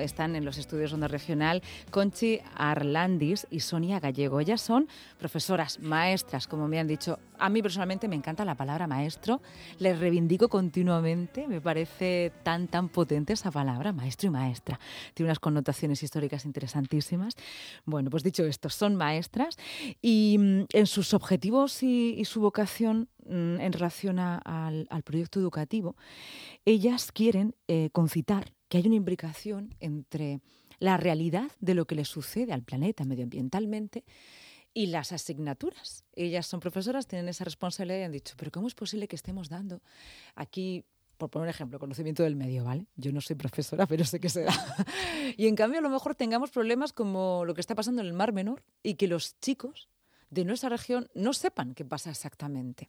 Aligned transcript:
Están 0.00 0.36
en 0.36 0.44
los 0.44 0.58
estudios 0.58 0.92
Onda 0.92 1.08
Regional 1.08 1.62
Conchi 1.90 2.40
Arlandis 2.54 3.46
y 3.50 3.60
Sonia 3.60 4.00
Gallego. 4.00 4.40
Ellas 4.40 4.60
son 4.60 4.88
profesoras, 5.18 5.78
maestras, 5.80 6.46
como 6.46 6.68
me 6.68 6.78
han 6.78 6.86
dicho. 6.86 7.18
A 7.38 7.48
mí 7.48 7.62
personalmente 7.62 8.08
me 8.08 8.16
encanta 8.16 8.44
la 8.44 8.54
palabra 8.54 8.86
maestro. 8.86 9.40
Les 9.78 9.98
reivindico 9.98 10.48
continuamente. 10.48 11.46
Me 11.46 11.60
parece 11.60 12.32
tan, 12.42 12.68
tan 12.68 12.88
potente 12.88 13.32
esa 13.32 13.50
palabra, 13.50 13.92
maestro 13.92 14.28
y 14.28 14.30
maestra. 14.30 14.78
Tiene 15.14 15.28
unas 15.28 15.38
connotaciones 15.38 16.02
históricas 16.02 16.44
interesantísimas. 16.44 17.34
Bueno, 17.84 18.10
pues 18.10 18.22
dicho 18.22 18.44
esto, 18.44 18.68
son 18.68 18.96
maestras 18.96 19.56
y 20.02 20.36
mm, 20.38 20.66
en 20.72 20.86
sus 20.86 21.14
objetivos 21.14 21.82
y, 21.82 22.24
su 22.24 22.40
vocación 22.40 23.08
mm, 23.24 23.60
en 23.60 23.72
relación 23.72 24.18
al, 24.18 25.02
proyecto 25.04 25.40
educativo, 25.40 25.96
ellas 26.64 27.12
quieren 27.12 27.54
eh, 27.68 27.90
concitar 27.92 28.52
que 28.70 28.78
hay 28.78 28.86
una 28.86 28.94
imbricación 28.94 29.74
entre 29.80 30.40
la 30.78 30.96
realidad 30.96 31.50
de 31.58 31.74
lo 31.74 31.86
que 31.86 31.96
le 31.96 32.04
sucede 32.04 32.52
al 32.52 32.62
planeta 32.62 33.04
medioambientalmente 33.04 34.04
y 34.72 34.86
las 34.86 35.10
asignaturas. 35.10 36.04
Ellas 36.14 36.46
son 36.46 36.60
profesoras, 36.60 37.08
tienen 37.08 37.28
esa 37.28 37.44
responsabilidad 37.44 37.98
y 37.98 38.02
han 38.04 38.12
dicho, 38.12 38.34
pero 38.38 38.52
¿cómo 38.52 38.68
es 38.68 38.76
posible 38.76 39.08
que 39.08 39.16
estemos 39.16 39.48
dando 39.48 39.82
aquí, 40.36 40.84
por 41.18 41.30
poner 41.30 41.46
un 41.46 41.50
ejemplo, 41.50 41.80
conocimiento 41.80 42.22
del 42.22 42.36
medio, 42.36 42.62
¿vale? 42.62 42.86
Yo 42.94 43.10
no 43.10 43.20
soy 43.20 43.34
profesora, 43.34 43.86
pero 43.86 44.04
sé 44.04 44.20
que 44.20 44.28
se 44.28 44.44
da. 44.44 44.54
y 45.36 45.48
en 45.48 45.56
cambio 45.56 45.80
a 45.80 45.82
lo 45.82 45.90
mejor 45.90 46.14
tengamos 46.14 46.52
problemas 46.52 46.92
como 46.92 47.44
lo 47.44 47.54
que 47.54 47.60
está 47.60 47.74
pasando 47.74 48.02
en 48.02 48.06
el 48.06 48.14
Mar 48.14 48.32
Menor 48.32 48.62
y 48.84 48.94
que 48.94 49.08
los 49.08 49.38
chicos 49.40 49.88
de 50.30 50.44
nuestra 50.44 50.68
región 50.68 51.08
no 51.14 51.32
sepan 51.32 51.74
qué 51.74 51.84
pasa 51.84 52.10
exactamente. 52.10 52.88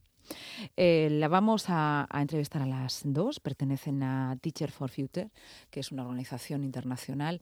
Eh, 0.77 1.09
la 1.11 1.27
vamos 1.27 1.65
a, 1.67 2.07
entrevistar 2.13 2.61
a 2.61 2.65
las 2.65 3.01
dos. 3.03 3.39
Pertenecen 3.39 4.03
a 4.03 4.37
Teacher 4.41 4.71
for 4.71 4.89
Future, 4.89 5.29
que 5.69 5.79
es 5.79 5.91
una 5.91 6.03
organización 6.03 6.63
internacional, 6.63 7.41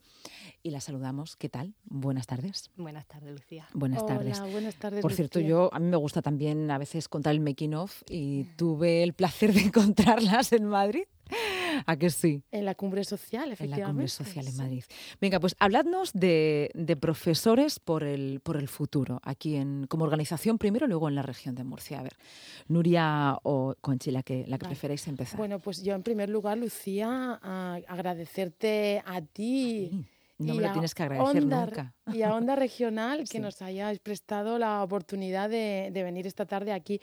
y 0.63 0.72
la 0.72 0.81
saludamos. 0.81 1.35
¿Qué 1.35 1.49
tal? 1.49 1.75
Buenas 1.85 2.27
tardes. 2.27 2.72
Buenas 2.77 3.08
tardes, 3.08 3.31
Lucía. 3.31 3.67
Buenas 3.73 4.06
tardes. 4.06 4.39
buenas 4.52 4.75
tardes. 4.75 5.02
Por 5.02 5.14
cierto, 5.14 5.39
yo 5.39 5.69
a 5.73 5.80
mí 5.80 5.88
me 5.88 5.97
gusta 5.97 6.22
también 6.22 6.72
a 6.72 6.78
veces 6.78 7.08
contar 7.08 7.34
el 7.34 7.41
making 7.41 7.75
of 7.75 8.03
y 8.09 8.45
tuve 8.56 9.03
el 9.03 9.13
placer 9.13 9.53
de 9.53 9.61
encontrarlas 9.63 10.53
en 10.53 10.66
Madrid. 10.66 11.03
¿A 11.85 11.97
que 11.97 12.09
sí? 12.09 12.44
En 12.52 12.66
la 12.66 12.75
cumbre 12.75 13.03
social, 13.03 13.52
efectivamente. 13.52 13.75
En 13.75 13.81
la 13.81 13.88
cumbre 13.88 14.08
social 14.08 14.47
en 14.47 14.58
Madrid. 14.58 14.83
Venga, 15.22 15.39
pues 15.39 15.55
habladnos 15.59 16.11
de, 16.13 16.72
profesores 16.99 17.80
por 17.80 18.03
el, 18.03 18.39
por 18.41 18.58
el 18.58 18.67
futuro, 18.67 19.19
aquí 19.23 19.55
en, 19.55 19.88
como 19.88 20.05
organización 20.05 20.57
primero 20.57 20.88
luego 20.88 21.07
en 21.07 21.16
la 21.16 21.22
región 21.22 21.55
de 21.55 21.63
Murcia. 21.63 22.00
A 22.00 22.03
ver, 22.03 22.17
Nuria 22.67 23.38
o 23.44 23.75
Conchi, 23.81 24.11
la 24.11 24.23
que, 24.23 24.45
la 24.47 24.57
que 24.57 24.66
preferéis 24.66 25.07
empezar. 25.07 25.38
Bueno, 25.38 25.59
pues 25.59 25.83
yo 25.83 25.94
en 25.95 26.03
primer 26.03 26.30
lugar, 26.30 26.57
Lucía, 26.57 27.39
agradecerte 27.88 29.02
a 29.05 29.22
ti. 29.22 30.05
No 30.38 30.55
me 30.55 30.61
lo 30.61 30.72
tienes 30.72 30.95
que 30.95 31.03
agradecer 31.03 31.45
nunca. 31.45 31.94
Y 32.13 32.22
a 32.22 32.33
Onda 32.33 32.55
Regional 32.55 33.27
que 33.30 33.39
nos 33.39 33.61
hayáis 33.61 34.00
prestado 34.00 34.57
la 34.57 34.83
oportunidad 34.83 35.50
de, 35.50 35.91
venir 35.94 36.25
esta 36.27 36.45
tarde 36.45 36.72
aquí. 36.72 37.02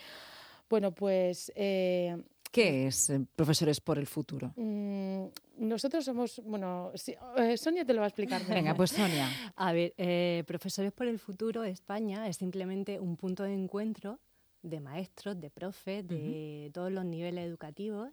Bueno, 0.69 0.93
pues 0.93 1.53
eh, 1.55 2.17
¿Qué 2.51 2.87
es 2.87 3.11
eh, 3.11 3.27
Profesores 3.35 3.81
por 3.81 3.99
el 3.99 4.07
Futuro? 4.07 4.53
Mm, 4.57 5.27
nosotros 5.59 6.05
somos, 6.05 6.41
bueno, 6.45 6.93
eh, 7.37 7.57
Sonia 7.57 7.85
te 7.85 7.93
lo 7.93 8.01
va 8.01 8.07
a 8.07 8.09
explicar. 8.09 8.45
Venga, 8.47 8.75
pues 8.75 8.91
Sonia. 8.91 9.29
A 9.57 9.73
ver, 9.73 9.95
eh, 9.97 10.45
Profesores 10.47 10.93
por 10.93 11.07
el 11.07 11.19
Futuro 11.19 11.65
España 11.65 12.27
es 12.29 12.37
simplemente 12.37 13.01
un 13.01 13.17
punto 13.17 13.43
de 13.43 13.55
encuentro 13.55 14.19
de 14.63 14.81
maestros, 14.81 15.41
de 15.41 15.51
profes, 15.51 16.07
de 16.09 16.71
todos 16.75 16.91
los 16.91 17.05
niveles 17.05 17.47
educativos, 17.47 18.11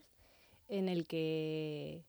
en 0.67 0.87
el 0.87 1.07
que 1.07 2.03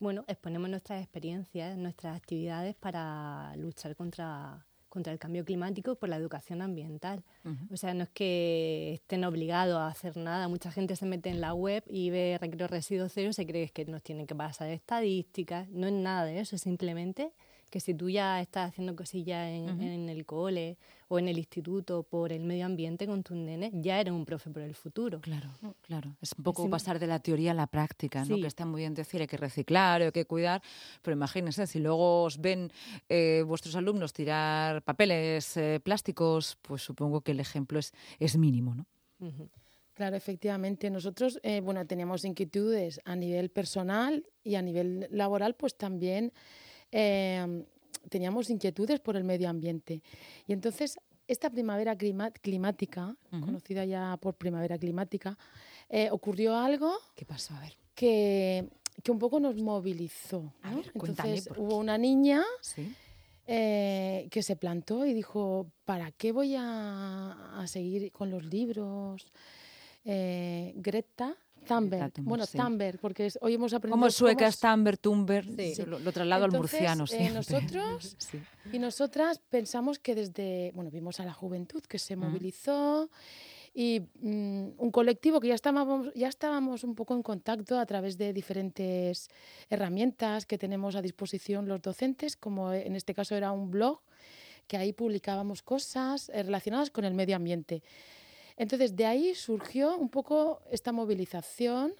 bueno, 0.00 0.24
exponemos 0.28 0.70
nuestras 0.70 1.02
experiencias, 1.02 1.76
nuestras 1.76 2.16
actividades 2.16 2.76
para 2.76 3.54
luchar 3.56 3.96
contra 3.96 4.64
contra 4.88 5.12
el 5.12 5.18
cambio 5.18 5.44
climático 5.44 5.94
por 5.96 6.08
la 6.08 6.16
educación 6.16 6.62
ambiental. 6.62 7.24
O 7.72 7.76
sea, 7.76 7.94
no 7.94 8.04
es 8.04 8.10
que 8.10 8.94
estén 8.94 9.24
obligados 9.24 9.76
a 9.76 9.88
hacer 9.88 10.16
nada. 10.16 10.48
Mucha 10.48 10.70
gente 10.70 10.96
se 10.96 11.06
mete 11.06 11.30
en 11.30 11.40
la 11.40 11.54
web 11.54 11.84
y 11.88 12.10
ve 12.10 12.38
recreo 12.40 12.68
residuo 12.68 13.08
cero 13.08 13.30
y 13.30 13.32
se 13.32 13.46
cree 13.46 13.68
que 13.70 13.84
nos 13.84 14.02
tienen 14.02 14.26
que 14.26 14.34
pasar 14.34 14.68
estadísticas. 14.68 15.68
No 15.70 15.86
es 15.86 15.92
nada 15.92 16.24
de 16.24 16.40
eso, 16.40 16.56
es 16.56 16.62
simplemente 16.62 17.32
que 17.70 17.80
si 17.80 17.94
tú 17.94 18.08
ya 18.08 18.40
estás 18.40 18.70
haciendo 18.70 18.96
cosillas 18.96 19.48
en, 19.48 20.08
el 20.08 20.24
cole 20.24 20.78
o 21.08 21.18
en 21.18 21.28
el 21.28 21.38
instituto 21.38 22.02
por 22.02 22.32
el 22.32 22.44
medio 22.44 22.66
ambiente 22.66 23.06
con 23.06 23.22
tus 23.22 23.36
nenes, 23.36 23.72
ya 23.74 24.00
eres 24.00 24.12
un 24.12 24.24
profe 24.24 24.50
por 24.50 24.62
el 24.62 24.74
futuro. 24.74 25.20
Claro, 25.20 25.50
claro. 25.82 26.16
Es 26.20 26.32
un 26.36 26.44
poco 26.44 26.68
pasar 26.68 26.98
de 26.98 27.06
la 27.06 27.18
teoría 27.18 27.52
a 27.52 27.54
la 27.54 27.66
práctica, 27.66 28.24
¿no? 28.24 28.36
Que 28.36 28.46
está 28.46 28.64
muy 28.64 28.82
bien 28.82 28.94
decir, 28.94 29.20
hay 29.20 29.26
que 29.26 29.36
reciclar, 29.36 30.02
hay 30.02 30.12
que 30.12 30.24
cuidar, 30.24 30.62
pero 31.02 31.14
imagínense, 31.16 31.66
si 31.66 31.78
luego 31.78 32.24
os 32.24 32.38
ven 32.38 32.70
eh, 33.08 33.42
vuestros 33.46 33.76
alumnos 33.76 34.12
tirar 34.12 34.82
papeles 34.82 35.56
eh, 35.56 35.80
plásticos, 35.82 36.58
pues 36.62 36.82
supongo 36.82 37.20
que 37.20 37.32
el 37.32 37.40
ejemplo 37.40 37.78
es, 37.78 37.92
es 38.18 38.36
mínimo, 38.36 38.74
¿no? 38.74 38.86
Claro, 39.98 40.14
efectivamente. 40.14 40.90
Nosotros, 40.90 41.40
eh, 41.42 41.60
bueno, 41.60 41.84
teníamos 41.84 42.24
inquietudes 42.24 43.00
a 43.04 43.16
nivel 43.16 43.50
personal 43.50 44.24
y 44.44 44.54
a 44.54 44.62
nivel 44.62 45.08
laboral, 45.10 45.56
pues 45.56 45.76
también 45.76 46.32
Em, 46.90 47.64
teníamos 48.08 48.50
inquietudes 48.50 49.00
por 49.00 49.16
el 49.16 49.24
medio 49.24 49.48
ambiente. 49.48 50.02
Y 50.46 50.52
entonces, 50.52 50.98
esta 51.26 51.50
primavera 51.50 51.96
climática, 51.96 53.14
conocida 53.30 53.84
ya 53.84 54.16
por 54.16 54.34
primavera 54.34 54.78
climática, 54.78 55.36
eh, 55.88 56.08
ocurrió 56.10 56.56
algo. 56.56 56.94
¿Qué 57.14 57.24
pasó? 57.24 57.54
A 57.54 57.60
ver. 57.60 57.74
Que, 57.94 58.68
que 59.02 59.10
un 59.10 59.18
poco 59.18 59.40
nos 59.40 59.56
movilizó. 59.56 60.52
entonces, 60.94 61.48
hubo 61.56 61.76
una 61.76 61.98
niña. 61.98 62.42
Eh, 63.50 64.28
que 64.30 64.42
se 64.42 64.56
plantó 64.56 65.06
y 65.06 65.14
dijo, 65.14 65.72
¿para 65.86 66.10
qué 66.10 66.32
voy 66.32 66.54
a, 66.54 67.58
a 67.58 67.66
seguir 67.66 68.12
con 68.12 68.28
los 68.30 68.44
libros? 68.44 69.26
Eh, 70.04 70.74
Greta 70.76 71.34
Thunberg. 71.68 72.12
Bueno, 72.22 72.46
Thunberg, 72.46 72.98
porque 72.98 73.28
hoy 73.40 73.54
hemos 73.54 73.72
aprendido. 73.72 73.98
Como 73.98 74.10
suecas, 74.10 74.58
Thunberg, 74.58 74.98
Thunberg, 74.98 75.46
lo, 75.86 76.12
traslado 76.12 76.44
al 76.44 76.52
murciano. 76.52 77.04
Eh, 77.10 77.30
nosotros 77.30 78.16
y 78.72 78.78
nosotras 78.78 79.40
pensamos 79.50 79.98
que 79.98 80.14
desde. 80.14 80.72
Bueno, 80.74 80.90
vimos 80.90 81.20
a 81.20 81.24
la 81.24 81.32
juventud 81.32 81.82
que 81.82 81.98
se 81.98 82.16
movilizó 82.16 83.10
y 83.74 84.00
mm, 84.20 84.70
un 84.78 84.90
colectivo 84.90 85.38
que 85.40 85.48
ya 85.48 85.54
estábamos, 85.54 86.12
ya 86.14 86.28
estábamos 86.28 86.82
un 86.84 86.94
poco 86.94 87.14
en 87.14 87.22
contacto 87.22 87.78
a 87.78 87.86
través 87.86 88.18
de 88.18 88.32
diferentes 88.32 89.28
herramientas 89.70 90.46
que 90.46 90.58
tenemos 90.58 90.96
a 90.96 91.02
disposición 91.02 91.68
los 91.68 91.80
docentes, 91.80 92.36
como 92.36 92.72
en 92.72 92.96
este 92.96 93.14
caso 93.14 93.36
era 93.36 93.52
un 93.52 93.70
blog, 93.70 94.00
que 94.66 94.76
ahí 94.76 94.92
publicábamos 94.92 95.62
cosas 95.62 96.28
eh, 96.30 96.42
relacionadas 96.42 96.90
con 96.90 97.04
el 97.04 97.14
medio 97.14 97.36
ambiente. 97.36 97.82
Entonces, 98.58 98.96
de 98.96 99.06
ahí 99.06 99.34
surgió 99.34 99.96
un 99.96 100.08
poco 100.08 100.60
esta 100.70 100.90
movilización 100.92 101.94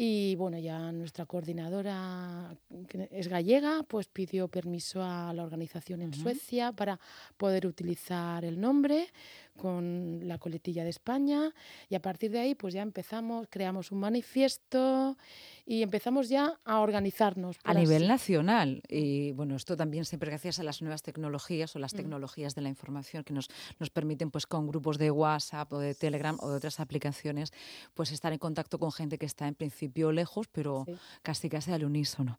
y 0.00 0.36
bueno, 0.36 0.56
ya 0.60 0.92
nuestra 0.92 1.26
coordinadora, 1.26 2.54
que 2.88 3.08
es 3.10 3.26
gallega, 3.26 3.82
pues 3.82 4.06
pidió 4.06 4.46
permiso 4.46 5.02
a 5.02 5.32
la 5.34 5.42
organización 5.42 6.02
en 6.02 6.14
Suecia 6.14 6.70
para 6.70 7.00
poder 7.36 7.66
utilizar 7.66 8.44
el 8.44 8.60
nombre 8.60 9.08
con 9.58 10.20
la 10.26 10.38
coletilla 10.38 10.84
de 10.84 10.90
España 10.90 11.52
y 11.90 11.94
a 11.94 12.00
partir 12.00 12.30
de 12.30 12.38
ahí 12.38 12.54
pues 12.54 12.72
ya 12.72 12.82
empezamos, 12.82 13.46
creamos 13.50 13.92
un 13.92 14.00
manifiesto 14.00 15.18
y 15.66 15.82
empezamos 15.82 16.30
ya 16.30 16.58
a 16.64 16.80
organizarnos. 16.80 17.58
A 17.64 17.74
nivel 17.74 18.08
nacional 18.08 18.82
y 18.88 19.32
bueno, 19.32 19.56
esto 19.56 19.76
también 19.76 20.06
siempre 20.06 20.30
gracias 20.30 20.58
a 20.58 20.62
las 20.62 20.80
nuevas 20.80 21.02
tecnologías 21.02 21.76
o 21.76 21.78
las 21.78 21.92
mm. 21.92 21.96
tecnologías 21.96 22.54
de 22.54 22.62
la 22.62 22.70
información 22.70 23.24
que 23.24 23.34
nos, 23.34 23.48
nos 23.78 23.90
permiten 23.90 24.30
pues 24.30 24.46
con 24.46 24.66
grupos 24.66 24.96
de 24.96 25.10
WhatsApp 25.10 25.70
o 25.72 25.78
de 25.78 25.94
Telegram 25.94 26.38
o 26.40 26.48
de 26.48 26.56
otras 26.56 26.80
aplicaciones 26.80 27.52
pues 27.94 28.12
estar 28.12 28.32
en 28.32 28.38
contacto 28.38 28.78
con 28.78 28.92
gente 28.92 29.18
que 29.18 29.26
está 29.26 29.46
en 29.46 29.54
principio 29.54 30.12
lejos 30.12 30.46
pero 30.48 30.86
casi 31.22 31.48
casi 31.48 31.72
al 31.72 31.84
unísono. 31.84 32.38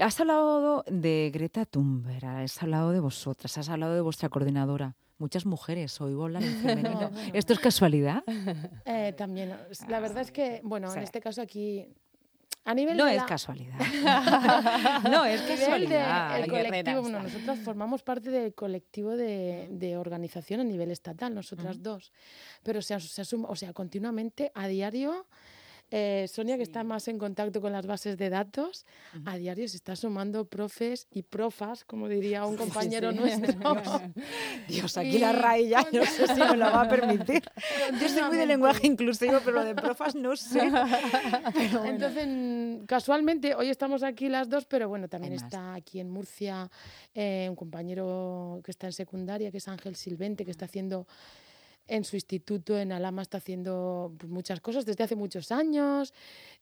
Has 0.00 0.20
hablado 0.20 0.84
de 0.86 1.30
Greta 1.32 1.64
Thunberg, 1.64 2.24
has 2.24 2.62
hablado 2.62 2.92
de 2.92 3.00
vosotras, 3.00 3.58
has 3.58 3.68
hablado 3.68 3.94
de 3.94 4.00
vuestra 4.00 4.28
coordinadora 4.28 4.96
muchas 5.18 5.46
mujeres 5.46 6.00
oigo 6.00 6.24
hablar 6.24 6.42
en 6.42 6.56
femenino. 6.62 7.10
¿Esto 7.32 7.52
es 7.52 7.58
casualidad? 7.58 8.22
Eh, 8.86 9.12
también. 9.16 9.54
La 9.88 10.00
verdad 10.00 10.22
es 10.22 10.30
que, 10.30 10.60
bueno, 10.62 10.92
en 10.92 11.02
este 11.02 11.20
caso 11.20 11.40
aquí 11.42 11.86
a 12.64 12.74
nivel 12.74 12.96
no 12.96 13.04
de 13.04 13.16
es 13.16 13.22
casualidad. 13.24 13.78
no 15.10 15.24
es 15.24 15.42
casualidad. 15.42 16.40
el 16.40 16.50
colectivo, 16.50 17.02
bueno, 17.02 17.22
nosotras 17.22 17.58
formamos 17.58 18.02
parte 18.02 18.30
del 18.30 18.54
colectivo 18.54 19.16
de, 19.16 19.68
de 19.70 19.96
organización 19.96 20.60
a 20.60 20.64
nivel 20.64 20.90
estatal, 20.90 21.34
nosotras 21.34 21.82
dos. 21.82 22.12
Pero 22.62 22.80
se, 22.80 22.98
se 23.00 23.36
o 23.36 23.56
sea, 23.56 23.72
continuamente, 23.74 24.50
a 24.54 24.66
diario, 24.66 25.26
Eh, 25.90 26.26
Sonia, 26.28 26.56
que 26.56 26.62
está 26.62 26.82
más 26.82 27.06
en 27.08 27.18
contacto 27.18 27.60
con 27.60 27.72
las 27.72 27.86
bases 27.86 28.16
de 28.16 28.30
datos, 28.30 28.84
a 29.24 29.36
diario 29.36 29.68
se 29.68 29.76
está 29.76 29.94
sumando 29.94 30.44
profes 30.46 31.06
y 31.10 31.22
profas, 31.22 31.84
como 31.84 32.08
diría 32.08 32.44
un 32.46 32.56
compañero 32.56 33.12
nuestro. 33.12 33.54
Dios, 34.68 34.96
aquí 34.96 35.18
la 35.18 35.32
RAE 35.32 35.68
ya 35.68 35.86
no 35.92 36.04
sé 36.04 36.26
si 36.26 36.40
me 36.40 36.56
lo 36.56 36.66
va 36.66 36.82
a 36.82 36.88
permitir. 36.88 37.42
Yo 38.00 38.08
soy 38.08 38.22
muy 38.22 38.36
de 38.36 38.46
lenguaje 38.46 38.86
inclusivo, 38.86 39.38
pero 39.44 39.58
lo 39.58 39.64
de 39.64 39.74
profas 39.74 40.14
no 40.14 40.36
sé. 40.36 40.60
Entonces, 41.84 42.84
casualmente, 42.86 43.54
hoy 43.54 43.68
estamos 43.68 44.02
aquí 44.02 44.28
las 44.28 44.48
dos, 44.48 44.64
pero 44.64 44.88
bueno, 44.88 45.08
también 45.08 45.34
está 45.34 45.74
aquí 45.74 46.00
en 46.00 46.10
Murcia 46.10 46.70
eh, 47.14 47.46
un 47.48 47.56
compañero 47.56 48.60
que 48.64 48.70
está 48.70 48.86
en 48.86 48.92
secundaria, 48.92 49.50
que 49.50 49.58
es 49.58 49.68
Ángel 49.68 49.96
Silvente, 49.96 50.44
que 50.44 50.50
está 50.50 50.64
haciendo 50.64 51.06
en 51.86 52.04
su 52.04 52.16
instituto 52.16 52.78
en 52.78 52.92
Alama 52.92 53.22
está 53.22 53.38
haciendo 53.38 54.14
pues, 54.18 54.30
muchas 54.30 54.60
cosas 54.60 54.86
desde 54.86 55.04
hace 55.04 55.16
muchos 55.16 55.52
años. 55.52 56.12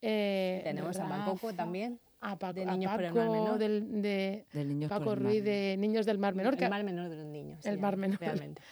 Eh, 0.01 0.61
Tenemos 0.65 0.97
a 0.99 1.09
Paco 1.09 1.53
también. 1.53 2.01
A 2.25 2.39
Paco, 2.39 2.55
de 2.55 2.67
niños 2.67 2.93
por 2.93 3.03
el 3.03 3.13
Mar 3.13 3.31
Menor. 3.31 3.59
de 3.59 4.87
Paco 4.89 5.17
Ruiz 5.17 5.43
de 5.43 5.77
Niños 5.77 6.07
del 6.07 6.19
Mar 6.19 6.37
Menor. 6.37 6.55
El 6.57 6.71
Mar 6.71 6.85
Menor 6.85 7.09
de 7.09 7.17
los 7.17 7.27
niños. 7.27 7.67
El 7.67 7.79
Mar 7.79 7.97
Menor. 7.97 8.21
Realmente. 8.21 8.63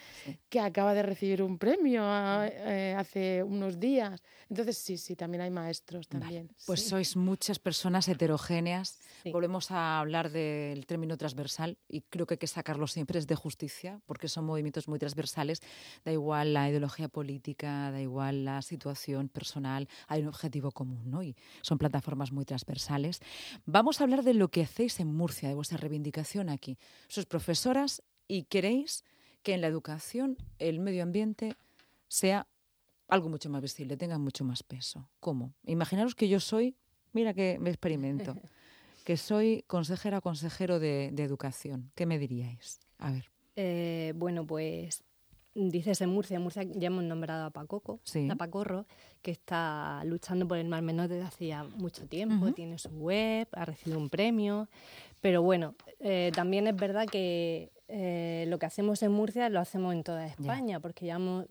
Que 0.47 0.61
acaba 0.61 0.93
de 0.93 1.03
recibir 1.03 1.43
un 1.43 1.57
premio 1.57 2.01
eh, 2.45 2.95
hace 2.97 3.43
unos 3.43 3.77
días. 3.77 4.23
Entonces, 4.49 4.77
sí, 4.77 4.97
sí, 4.97 5.15
también 5.15 5.41
hay 5.41 5.49
maestros 5.49 6.07
también. 6.07 6.49
Pues 6.65 6.87
sois 6.87 7.17
muchas 7.17 7.59
personas 7.59 8.07
heterogéneas. 8.07 8.99
Volvemos 9.31 9.69
a 9.71 9.99
hablar 9.99 10.31
del 10.31 10.85
término 10.85 11.17
transversal 11.17 11.77
y 11.87 12.01
creo 12.01 12.25
que 12.25 12.35
hay 12.35 12.37
que 12.37 12.47
sacarlo 12.47 12.87
siempre 12.87 13.19
es 13.19 13.27
de 13.27 13.35
justicia, 13.35 14.01
porque 14.05 14.27
son 14.27 14.45
movimientos 14.45 14.87
muy 14.87 14.99
transversales. 14.99 15.61
Da 16.05 16.11
igual 16.11 16.53
la 16.53 16.69
ideología 16.69 17.09
política, 17.09 17.91
da 17.91 18.01
igual 18.01 18.45
la 18.45 18.61
situación 18.61 19.29
personal, 19.29 19.87
hay 20.07 20.21
un 20.21 20.27
objetivo 20.29 20.71
común, 20.71 21.09
¿no? 21.09 21.21
Y 21.23 21.35
son 21.61 21.77
plataformas 21.77 22.31
muy 22.31 22.45
transversales. 22.45 23.19
Vamos 23.65 23.99
a 23.99 24.03
hablar 24.03 24.23
de 24.23 24.33
lo 24.33 24.49
que 24.49 24.61
hacéis 24.63 24.99
en 24.99 25.13
Murcia, 25.13 25.49
de 25.49 25.55
vuestra 25.55 25.77
reivindicación 25.77 26.49
aquí. 26.49 26.77
Sois 27.07 27.25
profesoras 27.25 28.01
y 28.27 28.43
queréis 28.43 29.03
que 29.43 29.53
en 29.53 29.61
la 29.61 29.67
educación 29.67 30.37
el 30.59 30.79
medio 30.79 31.03
ambiente 31.03 31.55
sea 32.07 32.47
algo 33.07 33.29
mucho 33.29 33.49
más 33.49 33.61
visible, 33.61 33.97
tenga 33.97 34.17
mucho 34.17 34.43
más 34.43 34.63
peso. 34.63 35.09
¿Cómo? 35.19 35.53
Imaginaros 35.65 36.15
que 36.15 36.29
yo 36.29 36.39
soy, 36.39 36.75
mira 37.13 37.33
que 37.33 37.57
me 37.59 37.69
experimento, 37.69 38.35
que 39.05 39.17
soy 39.17 39.63
consejera 39.67 40.19
o 40.19 40.21
consejero 40.21 40.79
de, 40.79 41.07
educación. 41.17 41.91
¿Qué 41.95 42.05
me 42.05 42.19
diríais? 42.19 42.79
A 42.99 43.11
ver. 43.11 43.29
Eh, 43.55 44.13
bueno, 44.15 44.47
pues 44.47 45.03
dices 45.53 46.01
en 46.01 46.09
Murcia, 46.09 46.37
en 46.37 46.43
Murcia 46.43 46.63
ya 46.63 46.87
hemos 46.87 47.03
nombrado 47.03 47.45
a 47.45 47.49
Pacoco, 47.49 47.99
a 48.29 48.35
Pacorro, 48.35 48.85
que 49.21 49.31
está 49.31 50.03
luchando 50.05 50.47
por 50.47 50.57
el 50.57 50.67
Mar 50.67 50.81
Menor 50.81 51.07
desde 51.07 51.25
hacía 51.25 51.63
mucho 51.63 52.07
tiempo, 52.07 52.51
tiene 52.53 52.77
su 52.77 52.89
web, 52.89 53.47
ha 53.51 53.65
recibido 53.65 53.99
un 53.99 54.09
premio, 54.09 54.69
pero 55.19 55.41
bueno, 55.41 55.75
eh, 55.99 56.31
también 56.33 56.67
es 56.67 56.75
verdad 56.75 57.05
que 57.05 57.71
eh, 57.87 58.45
lo 58.47 58.57
que 58.57 58.65
hacemos 58.65 59.03
en 59.03 59.11
Murcia 59.11 59.49
lo 59.49 59.59
hacemos 59.59 59.93
en 59.93 60.03
toda 60.03 60.25
España, 60.25 60.79
porque 60.79 61.05
llevamos 61.05 61.45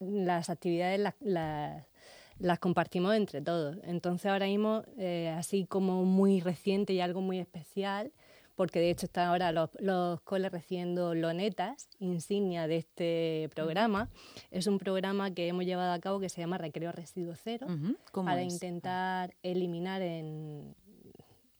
las 0.00 0.48
actividades 0.48 1.12
las, 1.20 2.58
compartimos 2.60 3.14
entre 3.14 3.42
todos. 3.42 3.76
Entonces 3.82 4.30
ahora 4.30 4.46
mismo, 4.46 4.84
eh, 4.96 5.34
así 5.36 5.66
como 5.66 6.04
muy 6.04 6.40
reciente 6.40 6.92
y 6.92 7.00
algo 7.00 7.20
muy 7.20 7.38
especial, 7.38 8.12
porque 8.58 8.80
de 8.80 8.90
hecho 8.90 9.06
están 9.06 9.28
ahora 9.28 9.52
los, 9.52 9.70
los 9.78 10.20
coles 10.22 10.50
recibiendo 10.50 11.14
lonetas, 11.14 11.88
insignia 12.00 12.66
de 12.66 12.78
este 12.78 13.48
programa. 13.54 14.10
Es 14.50 14.66
un 14.66 14.80
programa 14.80 15.30
que 15.30 15.46
hemos 15.46 15.64
llevado 15.64 15.92
a 15.92 16.00
cabo 16.00 16.18
que 16.18 16.28
se 16.28 16.40
llama 16.40 16.58
Recreo 16.58 16.90
Residuo 16.90 17.36
Cero, 17.36 17.68
para 18.12 18.42
intentar 18.42 19.32
eliminar 19.44 20.02
en... 20.02 20.74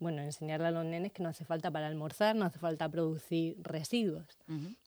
Bueno, 0.00 0.23
enseñarle 0.23 0.67
a 0.67 0.71
los 0.73 0.85
nenes 0.85 1.12
que 1.12 1.23
no 1.23 1.29
hace 1.29 1.45
falta 1.45 1.71
para 1.71 1.87
almorzar, 1.87 2.35
no 2.35 2.45
hace 2.45 2.59
falta 2.59 2.89
producir 2.89 3.56
residuos. 3.62 4.27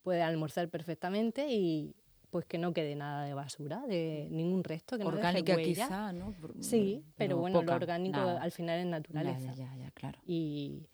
Puede 0.04 0.22
almorzar 0.22 0.68
perfectamente 0.68 1.48
y, 1.50 1.96
pues 2.30 2.44
que 2.44 2.58
no 2.58 2.74
quede 2.74 2.94
nada 2.98 3.24
de 3.24 3.34
basura, 3.34 3.86
de 3.88 4.28
ningún 4.32 4.66
resto, 4.66 4.98
que 4.98 5.06
no 5.06 5.12
Orgánica 5.12 5.56
quizá, 5.56 6.12
¿no? 6.12 6.36
sí, 6.60 7.06
pero, 7.16 7.38
bueno, 7.38 7.62
lo 7.62 7.74
orgánico 7.74 8.20
al 8.20 8.52
final 8.52 8.82
es 8.82 8.86
naturaleza. 8.86 9.54
Ya, 9.54 9.66
ya, 9.66 9.76
ya, 9.78 9.92
claro. 9.92 10.20
Y 10.26 10.90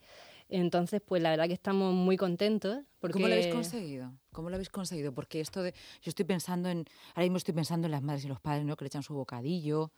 entonces, 0.48 1.00
pues 1.04 1.22
la 1.22 1.30
verdad 1.30 1.46
que 1.46 1.52
estamos 1.52 1.94
muy 1.94 2.16
contentos. 2.16 2.80
Porque... 3.00 3.14
¿Cómo 3.14 3.28
lo 3.28 3.34
habéis 3.34 3.52
conseguido? 3.52 4.12
¿Cómo 4.32 4.48
lo 4.50 4.56
habéis 4.56 4.70
conseguido? 4.70 5.12
Porque 5.12 5.40
esto 5.40 5.62
de... 5.62 5.72
Yo 6.02 6.08
estoy 6.08 6.24
pensando 6.24 6.68
en... 6.68 6.84
Ahora 7.10 7.22
mismo 7.22 7.36
estoy 7.36 7.54
pensando 7.54 7.86
en 7.86 7.92
las 7.92 8.02
madres 8.02 8.24
y 8.24 8.28
los 8.28 8.40
padres, 8.40 8.64
¿no? 8.64 8.76
Que 8.76 8.84
le 8.84 8.88
echan 8.88 9.02
su 9.02 9.14
bocadillo, 9.14 9.92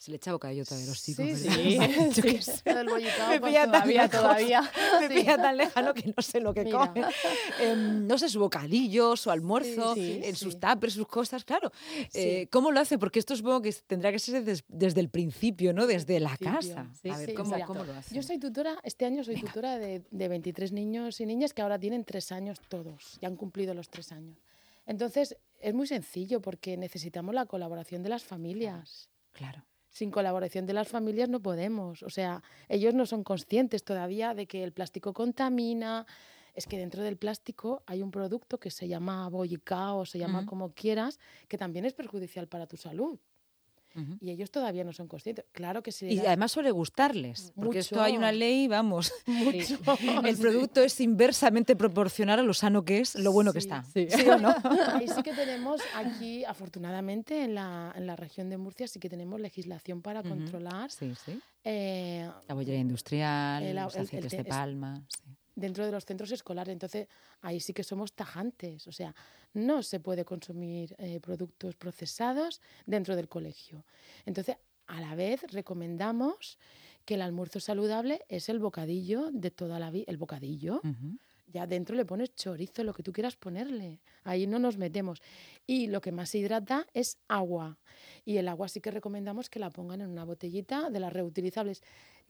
se 0.00 0.10
le 0.10 0.16
echa 0.16 0.32
bocadillo 0.32 0.64
de 0.64 0.86
los 0.86 1.02
chicos. 1.02 1.26
Sí, 1.26 1.36
sí. 1.36 1.78
me 3.28 3.40
pilla 3.40 3.70
tan 3.70 3.86
lejano, 3.86 4.08
todavía. 4.08 4.70
me 5.00 5.08
pilla 5.10 5.36
tan 5.36 5.58
lejano 5.58 5.92
que 5.92 6.14
no 6.16 6.22
sé 6.22 6.40
lo 6.40 6.54
que 6.54 6.70
come. 6.70 7.04
Em, 7.60 8.06
no 8.06 8.16
sé, 8.16 8.30
su 8.30 8.40
bocadillo, 8.40 9.14
su 9.14 9.30
almuerzo, 9.30 9.94
en 9.94 10.34
sus 10.36 10.58
tapers, 10.58 10.94
sus 10.94 11.06
cosas, 11.06 11.44
claro. 11.44 11.70
Eh, 12.14 12.48
¿Cómo 12.50 12.70
lo 12.70 12.80
hace? 12.80 12.96
Porque 12.96 13.18
esto 13.18 13.36
supongo 13.36 13.60
que 13.60 13.74
tendrá 13.86 14.10
que 14.10 14.18
ser 14.18 14.42
desde, 14.42 15.00
el 15.00 15.10
principio, 15.10 15.74
¿no? 15.74 15.86
Desde 15.86 16.18
la 16.18 16.34
casa. 16.38 16.90
A 17.10 17.18
ver, 17.18 17.34
¿cómo, 17.34 17.54
¿cómo, 17.66 17.84
lo 17.84 17.92
hace? 17.92 18.14
Yo 18.14 18.22
soy 18.22 18.38
tutora, 18.38 18.78
este 18.82 19.04
año 19.04 19.22
soy 19.22 19.38
tutora 19.38 19.78
de, 19.78 20.02
de 20.10 20.28
23 20.28 20.72
niños 20.72 21.20
y 21.20 21.26
niñas 21.26 21.52
que 21.52 21.60
ahora 21.60 21.78
tienen 21.78 22.06
tres 22.06 22.32
años 22.32 22.58
todos, 22.70 23.18
ya 23.20 23.28
han 23.28 23.36
cumplido 23.36 23.74
los 23.74 23.90
tres 23.90 24.12
años. 24.12 24.38
Entonces, 24.86 25.36
es 25.60 25.74
muy 25.74 25.86
sencillo 25.86 26.40
porque 26.40 26.78
necesitamos 26.78 27.34
la 27.34 27.44
colaboración 27.44 28.02
de 28.02 28.08
las 28.08 28.24
familias. 28.24 29.10
Claro 29.32 29.62
sin 29.90 30.10
colaboración 30.10 30.66
de 30.66 30.72
las 30.72 30.88
familias 30.88 31.28
no 31.28 31.40
podemos. 31.40 32.02
O 32.02 32.10
sea, 32.10 32.42
ellos 32.68 32.94
no 32.94 33.06
son 33.06 33.24
conscientes 33.24 33.84
todavía 33.84 34.34
de 34.34 34.46
que 34.46 34.64
el 34.64 34.72
plástico 34.72 35.12
contamina. 35.12 36.06
Es 36.54 36.66
que 36.66 36.78
dentro 36.78 37.02
del 37.02 37.16
plástico 37.16 37.82
hay 37.86 38.02
un 38.02 38.10
producto 38.10 38.58
que 38.58 38.70
se 38.70 38.88
llama 38.88 39.28
boica 39.28 39.94
o 39.94 40.04
se 40.04 40.18
llama 40.18 40.46
como 40.46 40.72
quieras, 40.72 41.20
que 41.48 41.56
también 41.56 41.84
es 41.84 41.94
perjudicial 41.94 42.48
para 42.48 42.66
tu 42.66 42.76
salud. 42.76 43.20
Y 44.20 44.30
ellos 44.30 44.50
todavía 44.50 44.84
no 44.84 44.92
son 44.92 45.08
conscientes. 45.08 45.44
Claro 45.52 45.82
que 45.82 45.92
sí. 45.92 46.06
Y 46.06 46.20
además 46.20 46.52
suele 46.52 46.70
gustarles, 46.70 47.52
porque 47.56 47.80
esto 47.80 48.00
hay 48.00 48.16
una 48.16 48.32
ley, 48.32 48.68
vamos. 48.68 49.12
El 50.24 50.36
producto 50.36 50.82
es 50.82 51.00
inversamente 51.00 51.76
proporcional 51.76 52.40
a 52.40 52.42
lo 52.42 52.54
sano 52.54 52.84
que 52.84 53.00
es, 53.00 53.14
lo 53.16 53.32
bueno 53.32 53.52
que 53.52 53.58
está. 53.58 53.82
Sí. 53.84 54.08
o 54.28 54.38
no? 54.38 54.54
Ahí 54.94 55.08
sí 55.08 55.22
que 55.22 55.32
tenemos 55.32 55.80
aquí, 55.94 56.44
afortunadamente, 56.44 57.42
en 57.42 57.54
la, 57.54 57.92
en 57.96 58.06
la 58.06 58.16
región 58.16 58.48
de 58.48 58.58
Murcia, 58.58 58.86
sí 58.86 59.00
que 59.00 59.08
tenemos 59.08 59.40
legislación 59.40 60.02
para 60.02 60.22
controlar. 60.22 60.90
Sí, 60.90 61.14
sí. 61.24 61.40
Eh, 61.64 62.28
la 62.48 62.54
bollería 62.54 62.80
industrial, 62.80 63.74
los 63.74 63.96
aceites 63.96 64.30
de 64.32 64.44
palma 64.44 65.02
dentro 65.54 65.84
de 65.84 65.92
los 65.92 66.04
centros 66.04 66.30
escolares. 66.32 66.72
Entonces, 66.72 67.08
ahí 67.40 67.60
sí 67.60 67.72
que 67.72 67.84
somos 67.84 68.12
tajantes. 68.12 68.86
O 68.86 68.92
sea, 68.92 69.14
no 69.52 69.82
se 69.82 70.00
puede 70.00 70.24
consumir 70.24 70.94
eh, 70.98 71.20
productos 71.20 71.76
procesados 71.76 72.60
dentro 72.86 73.16
del 73.16 73.28
colegio. 73.28 73.84
Entonces, 74.26 74.56
a 74.86 75.00
la 75.00 75.14
vez 75.14 75.42
recomendamos 75.52 76.58
que 77.04 77.14
el 77.14 77.22
almuerzo 77.22 77.60
saludable 77.60 78.24
es 78.28 78.48
el 78.48 78.58
bocadillo 78.58 79.30
de 79.32 79.50
toda 79.50 79.78
la 79.78 79.90
vida. 79.90 80.04
El 80.08 80.16
bocadillo. 80.16 80.80
Ya 81.52 81.66
dentro 81.66 81.96
le 81.96 82.04
pones 82.04 82.34
chorizo, 82.36 82.84
lo 82.84 82.94
que 82.94 83.02
tú 83.02 83.12
quieras 83.12 83.36
ponerle. 83.36 84.00
Ahí 84.22 84.46
no 84.46 84.60
nos 84.60 84.76
metemos. 84.76 85.20
Y 85.66 85.88
lo 85.88 86.00
que 86.00 86.12
más 86.12 86.30
se 86.30 86.38
hidrata 86.38 86.86
es 86.94 87.18
agua. 87.26 87.78
Y 88.24 88.36
el 88.36 88.46
agua 88.46 88.68
sí 88.68 88.80
que 88.80 88.92
recomendamos 88.92 89.50
que 89.50 89.58
la 89.58 89.70
pongan 89.70 90.00
en 90.00 90.10
una 90.10 90.24
botellita 90.24 90.90
de 90.90 91.00
las 91.00 91.12
reutilizables 91.12 91.82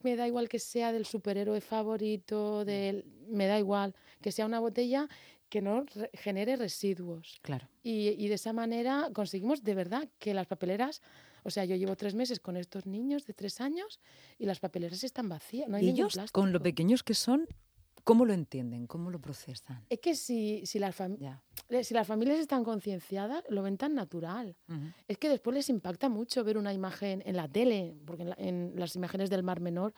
me 0.02 0.16
da 0.16 0.26
igual 0.26 0.48
que 0.48 0.58
sea 0.58 0.92
del 0.92 1.06
superhéroe 1.06 1.60
favorito, 1.60 2.64
del, 2.64 3.04
me 3.28 3.46
da 3.46 3.58
igual, 3.58 3.94
que 4.20 4.32
sea 4.32 4.46
una 4.46 4.60
botella 4.60 5.08
que 5.48 5.60
no 5.60 5.84
genere 6.14 6.56
residuos. 6.56 7.38
Claro. 7.42 7.68
Y, 7.82 8.28
de 8.28 8.34
esa 8.34 8.52
manera 8.52 9.10
conseguimos 9.12 9.62
de 9.62 9.74
verdad 9.74 10.08
que 10.18 10.32
las 10.32 10.46
papeleras, 10.46 11.02
o 11.42 11.50
sea, 11.50 11.64
yo 11.64 11.74
llevo 11.76 11.96
tres 11.96 12.14
meses 12.14 12.40
con 12.40 12.56
estos 12.56 12.86
niños 12.86 13.26
de 13.26 13.34
tres 13.34 13.60
años 13.60 14.00
y 14.38 14.46
las 14.46 14.60
papeleras 14.60 15.02
están 15.04 15.28
vacías, 15.28 15.68
no 15.68 15.76
hay 15.76 15.86
¿Y 15.86 15.90
ellos, 15.90 16.16
con 16.32 16.52
lo 16.52 16.62
pequeños 16.62 17.02
que 17.02 17.14
son, 17.14 17.48
¿Cómo 18.04 18.24
lo 18.24 18.32
entienden? 18.32 18.86
¿Cómo 18.86 19.10
lo 19.10 19.20
procesan? 19.20 19.84
Es 19.88 20.00
que 20.00 20.14
si, 20.14 20.64
si, 20.66 20.78
las, 20.78 20.96
si 21.82 21.94
las 21.94 22.06
familias 22.06 22.38
están 22.38 22.64
concienciadas, 22.64 23.44
lo 23.48 23.62
ven 23.62 23.76
tan 23.76 23.94
natural. 23.94 24.56
Es 25.08 25.18
que 25.18 25.28
después 25.28 25.54
les 25.54 25.68
impacta 25.68 26.08
mucho 26.08 26.44
ver 26.44 26.58
una 26.58 26.72
imagen 26.72 27.22
en 27.26 27.36
la 27.36 27.48
tele, 27.48 27.96
porque 28.06 28.34
en, 28.36 28.72
las 28.76 28.96
imágenes 28.96 29.30
del 29.30 29.42
Mar 29.42 29.60
Menor 29.60 29.94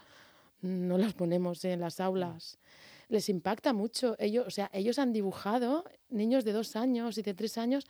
no 0.60 0.98
las 0.98 1.14
ponemos 1.14 1.64
en 1.64 1.80
las 1.80 2.00
aulas. 2.00 2.58
Les 3.08 3.28
impacta 3.28 3.72
mucho. 3.72 4.16
Ellos, 4.18 4.46
o 4.46 4.50
sea, 4.50 4.70
ellos 4.72 4.98
han 4.98 5.12
dibujado, 5.12 5.84
niños 6.08 6.44
de 6.44 6.52
dos 6.52 6.76
años 6.76 7.18
y 7.18 7.22
de 7.22 7.34
tres 7.34 7.58
años, 7.58 7.86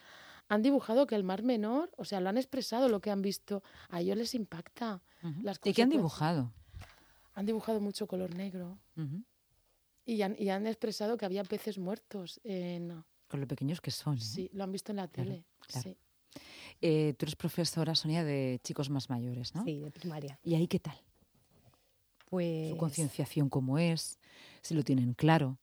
han 0.48 0.62
dibujado 0.62 1.06
que 1.06 1.14
el 1.14 1.24
Mar 1.24 1.42
Menor, 1.42 1.90
o 1.96 2.04
sea, 2.04 2.20
lo 2.20 2.28
han 2.28 2.36
expresado 2.36 2.88
lo 2.88 3.00
que 3.00 3.10
han 3.10 3.22
visto. 3.22 3.62
A 3.88 4.00
ellos 4.00 4.16
les 4.16 4.34
impacta. 4.34 5.00
¿Y 5.64 5.72
qué 5.72 5.82
han 5.82 5.90
dibujado? 5.90 6.52
Han 7.34 7.46
dibujado 7.46 7.80
mucho 7.80 8.06
color 8.06 8.34
negro. 8.34 8.78
Y 10.04 10.22
han, 10.22 10.36
y 10.38 10.48
han 10.48 10.66
expresado 10.66 11.16
que 11.16 11.24
había 11.24 11.44
peces 11.44 11.78
muertos 11.78 12.40
en... 12.44 13.04
Con 13.28 13.40
lo 13.40 13.46
pequeños 13.46 13.80
que 13.80 13.90
son. 13.90 14.18
¿eh? 14.18 14.20
Sí, 14.20 14.50
lo 14.52 14.64
han 14.64 14.72
visto 14.72 14.92
en 14.92 14.96
la 14.96 15.08
tele. 15.08 15.44
Sí. 15.68 15.96
Eh, 16.80 17.14
tú 17.16 17.24
eres 17.24 17.36
profesora, 17.36 17.94
Sonia, 17.94 18.24
de 18.24 18.60
chicos 18.64 18.90
más 18.90 19.08
mayores, 19.08 19.54
¿no? 19.54 19.64
Sí, 19.64 19.80
de 19.80 19.90
primaria. 19.90 20.38
¿Y 20.42 20.54
ahí 20.54 20.66
qué 20.66 20.80
tal? 20.80 21.00
Pues... 22.28 22.70
Su 22.70 22.76
concienciación 22.76 23.48
cómo 23.48 23.78
es, 23.78 24.18
si 24.60 24.74
lo 24.74 24.82
tienen 24.82 25.14
claro. 25.14 25.58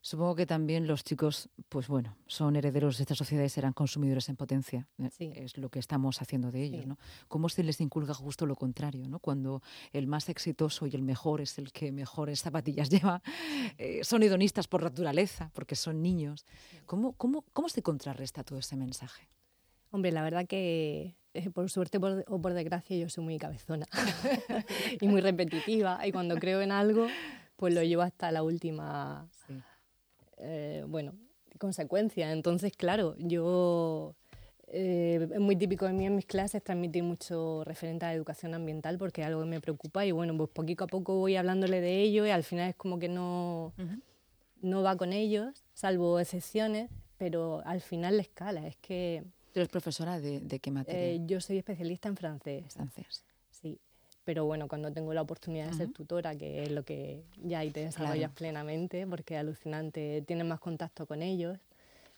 Supongo 0.00 0.36
que 0.36 0.46
también 0.46 0.86
los 0.86 1.02
chicos, 1.02 1.48
pues 1.68 1.88
bueno, 1.88 2.16
son 2.26 2.54
herederos 2.54 2.98
de 2.98 3.02
esta 3.02 3.16
sociedad 3.16 3.42
y 3.42 3.48
serán 3.48 3.72
consumidores 3.72 4.28
en 4.28 4.36
potencia. 4.36 4.86
Eh, 5.18 5.32
es 5.44 5.58
lo 5.58 5.70
que 5.70 5.80
estamos 5.80 6.22
haciendo 6.22 6.52
de 6.52 6.62
ellos, 6.62 6.86
¿no? 6.86 6.98
¿Cómo 7.26 7.48
se 7.48 7.64
les 7.64 7.80
inculca 7.80 8.14
justo 8.14 8.46
lo 8.46 8.54
contrario, 8.54 9.08
¿no? 9.08 9.18
Cuando 9.18 9.60
el 9.92 10.06
más 10.06 10.28
exitoso 10.28 10.86
y 10.86 10.94
el 10.94 11.02
mejor 11.02 11.40
es 11.40 11.58
el 11.58 11.72
que 11.72 11.90
mejores 11.90 12.40
zapatillas 12.40 12.88
lleva, 12.90 13.22
eh, 13.76 14.04
son 14.04 14.22
hedonistas 14.22 14.68
por 14.68 14.82
naturaleza, 14.82 15.50
porque 15.52 15.74
son 15.74 16.00
niños. 16.00 16.46
¿Cómo, 16.86 17.12
cómo, 17.14 17.44
cómo 17.52 17.68
se 17.68 17.82
contrarresta 17.82 18.44
todo 18.44 18.60
ese 18.60 18.76
mensaje? 18.76 19.28
Hombre, 19.90 20.12
la 20.12 20.22
verdad 20.22 20.46
que 20.46 21.16
eh, 21.34 21.50
por 21.50 21.68
suerte 21.70 21.98
o 21.98 22.40
por 22.40 22.54
desgracia 22.54 22.96
yo 22.96 23.08
soy 23.08 23.24
muy 23.24 23.38
cabezona 23.38 23.86
y 25.00 25.08
muy 25.08 25.20
repetitiva 25.20 26.06
y 26.06 26.12
cuando 26.12 26.36
creo 26.36 26.60
en 26.60 26.72
algo 26.72 27.06
pues 27.56 27.74
lo 27.74 27.82
llevo 27.82 28.02
hasta 28.02 28.30
la 28.30 28.42
última 28.42 29.28
eh, 30.40 30.84
bueno, 30.86 31.14
consecuencias. 31.58 32.32
Entonces, 32.32 32.72
claro, 32.76 33.14
yo 33.18 34.14
eh, 34.68 35.28
es 35.32 35.40
muy 35.40 35.56
típico 35.56 35.86
de 35.86 35.92
mí 35.92 36.06
en 36.06 36.16
mis 36.16 36.26
clases 36.26 36.62
transmitir 36.62 37.02
mucho 37.02 37.64
referente 37.64 38.04
a 38.04 38.08
la 38.08 38.14
educación 38.14 38.54
ambiental 38.54 38.98
porque 38.98 39.22
es 39.22 39.26
algo 39.26 39.40
que 39.40 39.48
me 39.48 39.60
preocupa 39.60 40.04
y 40.04 40.12
bueno, 40.12 40.36
pues 40.36 40.50
poquito 40.50 40.84
a 40.84 40.86
poco 40.86 41.16
voy 41.16 41.36
hablándole 41.36 41.80
de 41.80 42.02
ello 42.02 42.26
y 42.26 42.30
al 42.30 42.44
final 42.44 42.70
es 42.70 42.76
como 42.76 42.98
que 42.98 43.08
no, 43.08 43.72
no 44.60 44.82
va 44.82 44.96
con 44.96 45.12
ellos, 45.12 45.64
salvo 45.74 46.20
excepciones, 46.20 46.90
pero 47.16 47.62
al 47.64 47.80
final 47.80 48.16
la 48.16 48.22
escala, 48.22 48.66
es 48.66 48.76
que... 48.76 49.24
¿Tú 49.52 49.60
eres 49.60 49.70
profesora 49.70 50.20
de, 50.20 50.40
de 50.40 50.58
qué 50.60 50.70
materia? 50.70 51.00
Eh, 51.00 51.20
yo 51.26 51.40
soy 51.40 51.58
especialista 51.58 52.08
en 52.08 52.16
francés. 52.16 52.74
Francés. 52.74 53.24
Pero 54.28 54.44
bueno, 54.44 54.68
cuando 54.68 54.92
tengo 54.92 55.14
la 55.14 55.22
oportunidad 55.22 55.68
de 55.68 55.72
ser 55.72 55.88
tutora, 55.90 56.36
que 56.36 56.62
es 56.62 56.70
lo 56.70 56.82
que 56.82 57.22
ya 57.42 57.60
ahí 57.60 57.70
te 57.70 57.80
desarrollas 57.80 58.30
plenamente, 58.30 59.06
porque 59.06 59.36
es 59.36 59.40
alucinante, 59.40 60.22
tienes 60.26 60.44
más 60.44 60.60
contacto 60.60 61.06
con 61.06 61.22
ellos, 61.22 61.56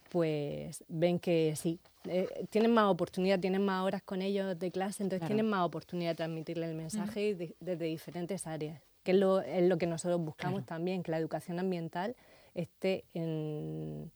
pues 0.09 0.83
ven 0.89 1.21
que 1.21 1.55
sí, 1.55 1.79
eh, 2.09 2.27
tienen 2.51 2.75
más 2.75 2.91
oportunidad, 2.91 3.39
tienen 3.39 3.65
más 3.65 3.85
horas 3.85 4.03
con 4.03 4.23
ellos 4.23 4.59
de 4.59 4.73
clase, 4.73 5.05
entonces 5.05 5.25
tienen 5.29 5.49
más 5.49 5.65
oportunidad 5.65 6.11
de 6.11 6.17
transmitirle 6.17 6.67
el 6.67 6.75
mensaje 6.75 7.55
desde 7.61 7.85
diferentes 7.85 8.45
áreas, 8.49 8.83
que 9.05 9.13
es 9.13 9.17
lo, 9.17 9.41
es 9.41 9.63
lo 9.69 9.79
que 9.79 9.87
nosotros 9.87 10.21
buscamos 10.21 10.67
también, 10.67 11.05
que 11.05 11.13
la 11.13 11.19
educación 11.19 11.61
ambiental 11.61 12.17
esté 12.55 13.05
en 13.15 14.11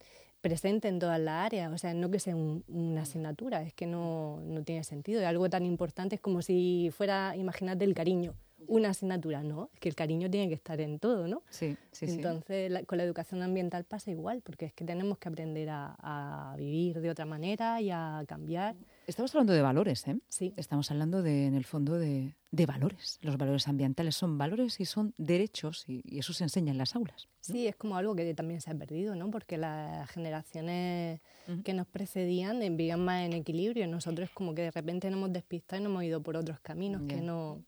presente 0.44 0.88
en 0.88 0.98
todas 0.98 1.18
las 1.18 1.46
áreas, 1.46 1.72
o 1.72 1.78
sea, 1.78 1.94
no 1.94 2.10
que 2.10 2.18
sea 2.18 2.36
una 2.36 3.00
asignatura, 3.00 3.62
es 3.62 3.72
que 3.72 3.86
no, 3.86 4.42
no, 4.44 4.62
tiene 4.62 4.84
sentido. 4.84 5.22
Es 5.22 5.26
algo 5.26 5.48
tan 5.48 5.64
importante, 5.64 6.16
es 6.16 6.20
como 6.20 6.42
si 6.42 6.90
fuera, 6.94 7.34
imagínate 7.34 7.86
el 7.86 7.94
cariño, 7.94 8.34
una 8.66 8.90
asignatura, 8.90 9.42
no, 9.42 9.70
es 9.72 9.80
que 9.80 9.88
el 9.88 9.94
cariño 9.94 10.28
tiene 10.30 10.48
que 10.48 10.54
estar 10.54 10.78
en 10.82 10.98
todo, 10.98 11.28
¿no? 11.28 11.42
Sí, 11.48 11.78
sí, 11.92 12.04
Entonces, 12.10 12.70
con 12.84 12.98
la 12.98 13.04
educación 13.04 13.40
ambiental 13.42 13.84
pasa 13.84 14.10
igual, 14.10 14.42
porque 14.42 14.66
es 14.66 14.74
que 14.74 14.84
tenemos 14.84 15.16
que 15.16 15.30
aprender 15.30 15.70
a, 15.70 15.96
a 15.98 16.56
vivir 16.58 17.00
de 17.00 17.08
otra 17.08 17.24
manera 17.24 17.80
y 17.80 17.90
a 17.90 18.22
cambiar. 18.28 18.76
Estamos 19.06 19.34
hablando 19.34 19.54
de 19.54 19.62
valores, 19.62 20.06
¿eh? 20.08 20.18
Sí. 20.28 20.52
Estamos 20.58 20.90
hablando, 20.90 21.22
de, 21.22 21.46
en 21.46 21.54
el 21.54 21.64
fondo, 21.64 21.98
de, 21.98 22.34
de 22.54 22.66
valores. 22.66 23.18
Los 23.20 23.36
valores 23.36 23.66
ambientales 23.66 24.14
son 24.14 24.38
valores 24.38 24.78
y 24.78 24.84
son 24.84 25.12
derechos 25.18 25.84
y, 25.88 26.02
eso 26.18 26.32
se 26.32 26.44
enseña 26.44 26.70
en 26.70 26.78
las 26.78 26.94
aulas. 26.94 27.28
Sí, 27.40 27.66
es 27.66 27.74
como 27.74 27.96
algo 27.96 28.14
que 28.14 28.32
también 28.34 28.60
se 28.60 28.70
ha 28.70 28.74
perdido, 28.74 29.16
¿no? 29.16 29.30
Porque 29.30 29.58
las 29.58 30.08
generaciones 30.10 31.20
que 31.64 31.74
nos 31.74 31.86
precedían 31.86 32.60
vivían 32.60 33.04
más 33.04 33.26
en 33.26 33.32
equilibrio. 33.32 33.86
Nosotros 33.88 34.30
como 34.32 34.54
que 34.54 34.62
de 34.62 34.70
repente 34.70 35.10
nos 35.10 35.18
hemos 35.18 35.32
despistado 35.32 35.80
y 35.80 35.84
nos 35.84 35.90
hemos 35.90 36.04
ido 36.04 36.22
por 36.22 36.36
otros 36.36 36.60
caminos 36.60 37.02
que 37.08 37.20
no 37.20 37.64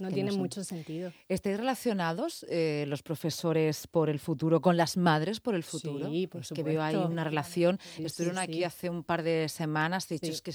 no 0.00 0.10
tiene 0.10 0.32
mucho 0.32 0.64
sentido. 0.64 1.12
¿Estáis 1.28 1.56
relacionados 1.56 2.44
eh, 2.48 2.84
los 2.88 3.02
profesores 3.02 3.86
por 3.86 4.08
el 4.08 4.18
futuro 4.18 4.60
con 4.60 4.76
las 4.76 4.96
madres 4.96 5.40
por 5.40 5.54
el 5.54 5.62
futuro? 5.62 6.10
Sí, 6.10 6.26
por 6.26 6.44
supuesto. 6.44 6.54
Que 6.54 6.62
veo 6.62 6.82
ahí 6.82 6.96
una 6.96 7.24
relación. 7.24 7.78
Estuvieron 7.98 8.38
aquí 8.38 8.64
hace 8.64 8.90
un 8.90 9.04
par 9.04 9.22
de 9.22 9.48
semanas, 9.48 10.08
dicho 10.08 10.32
que 10.42 10.52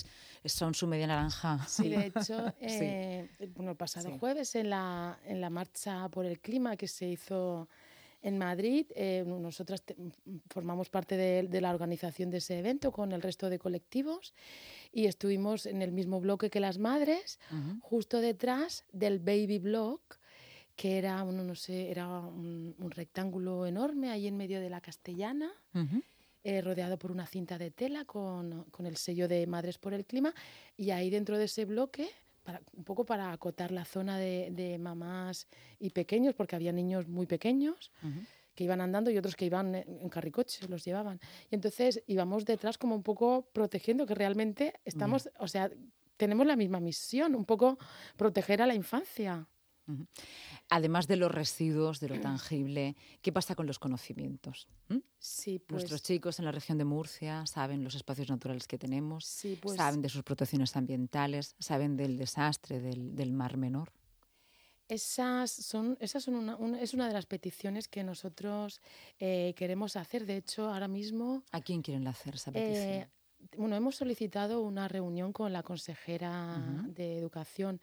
son 0.47 0.73
su 0.73 0.87
media 0.87 1.07
naranja. 1.07 1.59
Sí, 1.67 1.89
de 1.89 2.05
hecho, 2.15 2.53
eh, 2.59 3.29
bueno, 3.55 3.71
el 3.71 3.77
pasado 3.77 4.17
jueves 4.17 4.55
en 4.55 4.69
la, 4.69 5.19
en 5.25 5.41
la 5.41 5.49
marcha 5.49 6.09
por 6.09 6.25
el 6.25 6.39
clima 6.39 6.75
que 6.77 6.87
se 6.87 7.07
hizo 7.07 7.67
en 8.25 8.39
Madrid. 8.39 8.87
Eh, 8.95 9.23
nosotras 9.25 9.83
formamos 10.49 10.89
parte 10.89 11.15
de, 11.15 11.61
la 11.61 11.69
organización 11.69 12.31
de 12.31 12.37
ese 12.37 12.57
evento 12.57 12.91
con 12.91 13.11
el 13.11 13.21
resto 13.21 13.51
de 13.51 13.59
colectivos 13.59 14.33
y 14.91 15.05
estuvimos 15.05 15.67
en 15.67 15.83
el 15.83 15.91
mismo 15.91 16.19
bloque 16.19 16.49
que 16.49 16.59
las 16.59 16.79
madres, 16.79 17.39
justo 17.81 18.21
detrás 18.21 18.83
del 18.91 19.19
baby 19.19 19.59
block 19.59 20.17
que 20.75 20.97
era, 20.97 21.23
no 21.23 21.55
sé, 21.55 21.89
era 21.89 22.19
un, 22.19 22.75
rectángulo 22.89 23.65
enorme 23.65 24.09
ahí 24.09 24.27
en 24.27 24.35
medio 24.35 24.59
de 24.59 24.69
la 24.69 24.81
castellana. 24.81 25.51
Eh, 26.43 26.61
rodeado 26.61 26.99
por 26.99 27.11
una 27.11 27.25
cinta 27.25 27.57
de 27.57 27.71
tela 27.71 28.05
con, 28.05 28.65
con, 28.65 28.85
el 28.85 28.97
sello 28.97 29.27
de 29.27 29.47
Madres 29.47 29.79
por 29.79 29.95
el 29.95 30.05
Clima 30.05 30.31
y 30.77 30.91
ahí 30.91 31.09
dentro 31.09 31.39
de 31.39 31.45
ese 31.45 31.65
bloque 31.65 32.07
un 32.73 32.83
poco 32.83 33.05
para 33.05 33.31
acotar 33.31 33.71
la 33.71 33.85
zona 33.85 34.17
de, 34.17 34.77
mamás 34.79 35.47
y 35.79 35.89
pequeños, 35.91 36.35
porque 36.35 36.55
había 36.55 36.71
niños 36.71 37.07
muy 37.07 37.25
pequeños 37.25 37.91
que 38.55 38.63
iban 38.63 38.81
andando 38.81 39.11
y 39.11 39.17
otros 39.17 39.35
que 39.35 39.45
iban 39.45 39.75
en, 39.75 40.09
carricoche, 40.09 40.67
los 40.67 40.83
llevaban. 40.85 41.19
Y 41.51 41.55
entonces 41.55 42.01
íbamos 42.07 42.45
detrás 42.45 42.77
como 42.77 42.95
un 42.95 43.03
poco 43.03 43.49
protegiendo, 43.51 44.05
que 44.05 44.15
realmente 44.15 44.79
estamos, 44.85 45.29
o 45.39 45.47
sea, 45.47 45.69
tenemos 46.17 46.47
la 46.47 46.55
misma 46.55 46.79
misión, 46.79 47.35
un 47.35 47.45
poco 47.45 47.77
proteger 48.15 48.61
a 48.61 48.65
la 48.65 48.73
infancia. 48.73 49.47
Además 50.69 51.07
de 51.07 51.15
los 51.15 51.31
residuos, 51.31 51.99
de 51.99 52.09
lo 52.09 52.19
tangible, 52.19 52.95
¿qué 53.21 53.31
pasa 53.31 53.55
con 53.55 53.67
los 53.67 53.79
conocimientos? 53.79 54.67
¿Mm? 54.89 54.97
Sí, 55.19 55.59
pues, 55.59 55.81
Nuestros 55.81 56.03
chicos 56.03 56.39
en 56.39 56.45
la 56.45 56.51
región 56.51 56.77
de 56.77 56.85
Murcia 56.85 57.45
saben 57.45 57.83
los 57.83 57.95
espacios 57.95 58.29
naturales 58.29 58.67
que 58.67 58.77
tenemos, 58.77 59.45
pues 59.61 59.77
saben 59.77 60.01
de 60.01 60.09
sus 60.09 60.23
protecciones 60.23 60.75
ambientales, 60.75 61.55
saben 61.59 61.95
del 61.95 62.17
desastre 62.17 62.79
del, 62.79 63.31
Mar 63.33 63.57
Menor. 63.57 63.91
Esas 64.87 65.51
son, 65.51 65.97
esas 65.99 66.23
son 66.23 66.35
una, 66.35 66.79
es 66.79 66.93
una 66.93 67.07
de 67.07 67.13
las 67.13 67.25
peticiones 67.25 67.87
que 67.87 68.03
nosotros 68.03 68.81
eh, 69.19 69.53
queremos 69.55 69.95
hacer. 69.95 70.25
De 70.25 70.37
hecho, 70.37 70.69
ahora 70.69 70.87
mismo... 70.87 71.43
¿A 71.51 71.61
quién 71.61 71.81
quieren 71.81 72.07
hacer 72.07 72.35
esa 72.35 72.51
petición? 72.51 72.83
Eh, 72.83 73.07
bueno, 73.57 73.75
hemos 73.75 73.95
solicitado 73.95 74.61
una 74.61 74.87
reunión 74.87 75.31
con 75.31 75.53
la 75.53 75.63
consejera 75.63 76.61
de 76.87 77.17
Educación 77.17 77.79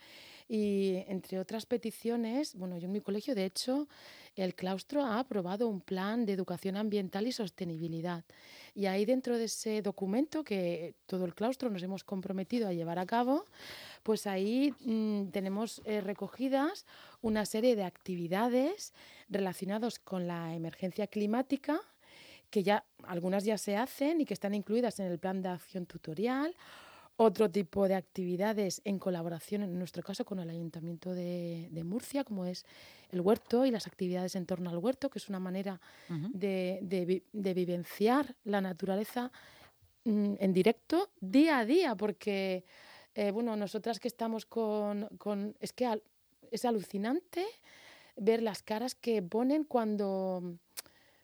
y 0.52 1.02
entre 1.08 1.38
otras 1.40 1.64
peticiones, 1.64 2.54
bueno, 2.56 2.76
yo 2.76 2.84
en 2.84 2.92
mi 2.92 3.00
colegio, 3.00 3.34
de 3.34 3.46
hecho, 3.46 3.88
el 4.36 4.54
claustro 4.54 5.02
ha 5.02 5.18
aprobado 5.18 5.66
un 5.66 5.80
plan 5.80 6.26
de 6.26 6.34
educación 6.34 6.76
ambiental 6.76 7.26
y 7.26 7.32
sostenibilidad. 7.32 8.22
Y 8.74 8.84
ahí 8.84 9.06
dentro 9.06 9.38
de 9.38 9.44
ese 9.44 9.80
documento 9.80 10.44
que 10.44 10.94
todo 11.06 11.24
el 11.24 11.34
claustro 11.34 11.70
nos 11.70 11.82
hemos 11.82 12.04
comprometido 12.04 12.68
a 12.68 12.74
llevar 12.74 12.98
a 12.98 13.06
cabo, 13.06 13.46
pues 14.02 14.26
ahí 14.26 14.74
mm, 14.80 15.30
tenemos 15.30 15.80
eh, 15.86 16.02
recogidas 16.02 16.84
una 17.22 17.46
serie 17.46 17.74
de 17.74 17.84
actividades 17.84 18.92
relacionadas 19.30 19.98
con 19.98 20.26
la 20.26 20.54
emergencia 20.54 21.06
climática 21.06 21.80
que 22.50 22.62
ya 22.62 22.84
algunas 23.04 23.44
ya 23.44 23.56
se 23.56 23.78
hacen 23.78 24.20
y 24.20 24.26
que 24.26 24.34
están 24.34 24.52
incluidas 24.52 25.00
en 25.00 25.06
el 25.06 25.18
plan 25.18 25.40
de 25.40 25.48
acción 25.48 25.86
tutorial, 25.86 26.54
otro 27.16 27.50
tipo 27.50 27.88
de 27.88 27.94
actividades 27.94 28.80
en 28.84 28.98
colaboración, 28.98 29.62
en 29.62 29.78
nuestro 29.78 30.02
caso, 30.02 30.24
con 30.24 30.40
el 30.40 30.50
Ayuntamiento 30.50 31.14
de, 31.14 31.82
Murcia, 31.84 32.24
como 32.24 32.46
es 32.46 32.64
el 33.10 33.20
huerto 33.20 33.66
y 33.66 33.70
las 33.70 33.86
actividades 33.86 34.34
en 34.34 34.46
torno 34.46 34.70
al 34.70 34.78
huerto, 34.78 35.10
que 35.10 35.18
es 35.18 35.28
una 35.28 35.40
manera 35.40 35.80
de, 36.08 37.22
vivenciar 37.32 38.34
la 38.44 38.60
naturaleza 38.60 39.30
mm, 40.04 40.34
en 40.38 40.52
directo 40.52 41.10
día 41.20 41.58
a 41.58 41.66
día, 41.66 41.94
porque, 41.94 42.64
eh, 43.14 43.30
bueno, 43.30 43.56
nosotras 43.56 44.00
que 44.00 44.08
estamos 44.08 44.46
con... 44.46 45.08
con 45.18 45.54
es 45.60 45.72
que 45.72 46.00
es 46.50 46.64
alucinante 46.66 47.46
ver 48.16 48.42
las 48.42 48.62
caras 48.62 48.94
que 48.94 49.22
ponen 49.22 49.64
cuando 49.64 50.58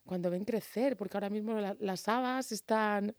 cuando 0.08 0.30
ven 0.30 0.44
crecer, 0.44 0.96
porque 0.96 1.18
ahora 1.18 1.28
mismo 1.28 1.60
las 1.60 2.08
habas 2.08 2.50
están 2.50 3.14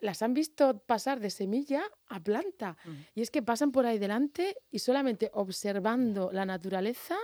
las 0.00 0.22
han 0.22 0.34
visto 0.34 0.78
pasar 0.80 1.20
de 1.20 1.30
semilla 1.30 1.82
a 2.08 2.20
planta. 2.20 2.76
Y 3.14 3.22
es 3.22 3.30
que 3.30 3.42
pasan 3.42 3.72
por 3.72 3.86
ahí 3.86 3.98
delante 3.98 4.56
y 4.70 4.80
solamente 4.80 5.30
observando 5.32 6.30
la 6.32 6.44
naturaleza 6.44 7.16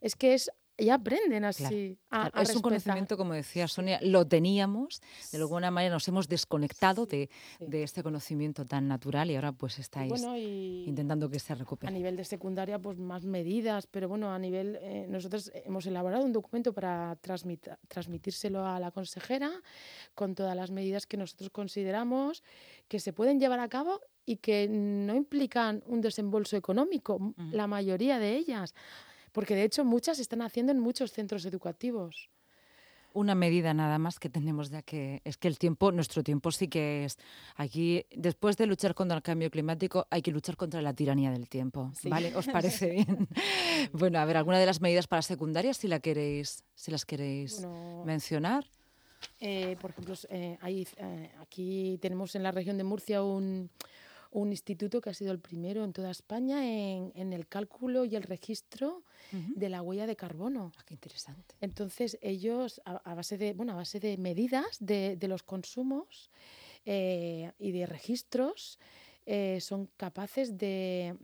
es 0.00 0.16
que 0.16 0.34
es 0.34 0.50
y 0.78 0.90
aprenden 0.90 1.44
así. 1.44 1.98
es 2.34 2.54
un 2.54 2.62
conocimiento, 2.62 3.16
como 3.16 3.32
decía 3.34 3.66
Sonia, 3.68 3.98
lo 4.02 4.26
teníamos, 4.26 5.00
de 5.32 5.38
alguna 5.38 5.70
manera 5.70 5.94
nos 5.94 6.06
hemos 6.08 6.28
desconectado 6.28 7.06
de, 7.06 7.28
este 7.60 8.02
conocimiento 8.02 8.64
tan 8.64 8.88
natural 8.88 9.30
y 9.30 9.36
ahora 9.36 9.52
pues 9.52 9.78
estáis 9.78 10.12
intentando 10.22 11.30
que 11.30 11.38
se 11.38 11.54
recupere. 11.54 11.92
A 11.92 11.96
nivel 11.96 12.16
de 12.16 12.24
secundaria, 12.24 12.78
pues 12.78 12.98
más 12.98 13.24
medidas, 13.24 13.86
pero 13.86 14.08
bueno, 14.08 14.32
a 14.32 14.38
nivel, 14.38 14.78
eh, 14.80 15.06
nosotros 15.08 15.50
hemos 15.54 15.86
elaborado 15.86 16.24
un 16.24 16.32
documento 16.32 16.72
para 16.72 17.16
transmitírselo 17.88 18.66
a 18.66 18.78
la 18.78 18.90
consejera 18.90 19.50
con 20.14 20.34
todas 20.34 20.56
las 20.56 20.70
medidas 20.70 21.06
que 21.06 21.16
nosotros 21.16 21.50
consideramos 21.50 22.42
que 22.88 23.00
se 23.00 23.12
pueden 23.12 23.40
llevar 23.40 23.60
a 23.60 23.68
cabo 23.68 24.00
y 24.24 24.36
que 24.36 24.68
no 24.68 25.14
implican 25.14 25.82
un 25.86 26.00
desembolso 26.00 26.56
económico, 26.56 27.34
la 27.52 27.66
mayoría 27.66 28.18
de 28.18 28.36
ellas 28.36 28.74
porque 29.36 29.54
de 29.54 29.64
hecho 29.64 29.84
muchas 29.84 30.16
se 30.16 30.22
están 30.22 30.40
haciendo 30.40 30.72
en 30.72 30.80
muchos 30.80 31.12
centros 31.12 31.44
educativos. 31.44 32.30
Una 33.12 33.34
medida 33.34 33.74
nada 33.74 33.98
más 33.98 34.18
que 34.18 34.30
tenemos 34.30 34.70
ya 34.70 34.80
que 34.80 35.20
es 35.24 35.36
que 35.36 35.46
el 35.46 35.58
tiempo, 35.58 35.92
nuestro 35.92 36.22
tiempo 36.22 36.50
sí 36.50 36.68
que 36.68 37.04
es 37.04 37.18
aquí 37.54 38.06
después 38.16 38.56
de 38.56 38.64
luchar 38.64 38.94
contra 38.94 39.14
el 39.14 39.22
cambio 39.22 39.50
climático 39.50 40.06
hay 40.08 40.22
que 40.22 40.30
luchar 40.30 40.56
contra 40.56 40.80
la 40.80 40.94
tiranía 40.94 41.30
del 41.30 41.50
tiempo, 41.50 41.92
¿vale? 42.04 42.34
¿Os 42.34 42.46
parece 42.56 42.88
bien? 42.88 43.28
bueno, 43.92 44.20
a 44.20 44.24
ver, 44.24 44.38
alguna 44.38 44.58
de 44.58 44.64
las 44.64 44.80
medidas 44.80 45.06
para 45.06 45.20
secundarias 45.20 45.76
si 45.76 45.86
la 45.86 46.00
queréis, 46.00 46.64
si 46.74 46.90
las 46.90 47.04
queréis 47.04 47.60
mencionar. 48.06 48.64
Eh, 49.38 49.76
por 49.82 49.90
ejemplo, 49.90 50.14
eh, 50.30 50.56
eh, 50.64 51.30
aquí 51.42 51.98
tenemos 52.00 52.34
en 52.34 52.42
la 52.42 52.52
región 52.52 52.78
de 52.78 52.84
Murcia 52.84 53.22
un, 53.22 53.68
un 54.36 54.50
instituto 54.50 55.00
que 55.00 55.10
ha 55.10 55.14
sido 55.14 55.32
el 55.32 55.38
primero 55.38 55.84
en 55.84 55.92
toda 55.92 56.10
España 56.10 56.64
en, 56.64 57.32
el 57.32 57.46
cálculo 57.46 58.04
y 58.04 58.16
el 58.16 58.22
registro 58.22 59.02
de 59.32 59.68
la 59.68 59.82
huella 59.82 60.06
de 60.06 60.16
carbono. 60.16 60.72
Ah, 60.76 60.82
qué 60.86 60.94
interesante. 60.94 61.54
Entonces 61.60 62.18
ellos, 62.20 62.80
a, 62.84 63.14
base 63.14 63.38
de, 63.38 63.52
bueno, 63.52 63.72
a 63.72 63.76
base 63.76 64.00
de 64.00 64.16
medidas 64.16 64.76
de, 64.80 65.18
los 65.28 65.42
consumos 65.42 66.30
eh, 66.84 67.52
y 67.58 67.72
de 67.72 67.86
registros, 67.86 68.78
eh, 69.26 69.58
son 69.60 69.88
capaces 69.96 70.56
de, 70.56 71.16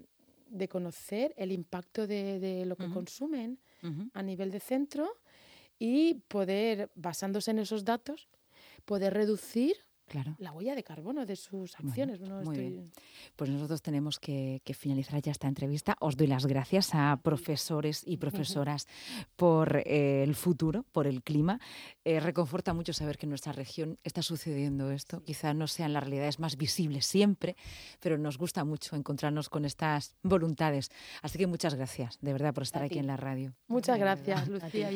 conocer 0.68 1.34
el 1.36 1.52
impacto 1.52 2.06
de, 2.06 2.64
lo 2.66 2.76
que 2.76 2.88
consumen 2.90 3.58
a 4.14 4.22
nivel 4.22 4.50
de 4.50 4.60
centro 4.60 5.18
y 5.78 6.14
poder, 6.28 6.90
basándose 6.94 7.50
en 7.50 7.58
esos 7.58 7.84
datos, 7.84 8.28
poder 8.84 9.14
reducir 9.14 9.76
la 10.38 10.52
huella 10.52 10.74
de 10.74 10.82
carbono 10.82 11.26
de 11.26 11.36
sus 11.36 11.74
acciones. 11.78 12.20
Pues 13.36 13.50
nosotros 13.50 13.82
tenemos 13.82 14.18
que, 14.18 14.60
finalizar 14.74 15.20
ya 15.20 15.32
esta 15.32 15.48
entrevista. 15.48 15.96
Os 16.00 16.16
doy 16.16 16.26
las 16.26 16.46
gracias 16.46 16.94
a 16.94 17.18
profesores 17.22 18.02
y 18.06 18.16
profesoras 18.16 18.88
por 19.36 19.82
eh, 19.84 20.22
el 20.22 20.34
futuro, 20.34 20.84
por 20.92 21.06
el 21.06 21.22
clima. 21.22 21.60
Eh, 22.04 22.20
reconforta 22.20 22.72
mucho 22.74 22.92
saber 22.92 23.18
que 23.18 23.26
en 23.26 23.30
nuestra 23.30 23.52
región 23.52 23.98
está 24.02 24.22
sucediendo 24.22 24.90
esto. 24.90 25.22
Quizá 25.22 25.54
no 25.54 25.66
sean 25.66 25.92
las 25.92 26.02
realidades 26.02 26.38
más 26.38 26.56
visibles 26.56 27.06
siempre, 27.06 27.56
pero 28.00 28.18
nos 28.18 28.38
gusta 28.38 28.64
mucho 28.64 28.96
encontrarnos 28.96 29.48
con 29.48 29.64
estas 29.64 30.14
voluntades. 30.22 30.90
Así 31.22 31.38
que 31.38 31.46
muchas 31.46 31.74
gracias, 31.74 32.18
de 32.20 32.32
verdad, 32.32 32.54
por 32.54 32.62
estar 32.62 32.82
aquí 32.82 32.98
en 32.98 33.06
la 33.06 33.16
radio. 33.16 33.52
Muchas 33.68 33.98
gracias, 33.98 34.48
Lucía. 34.48 34.90